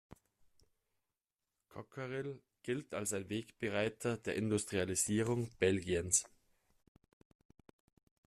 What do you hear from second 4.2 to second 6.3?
Industrialisierung Belgiens.